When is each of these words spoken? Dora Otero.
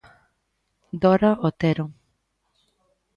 Dora 1.01 1.31
Otero. 1.49 1.85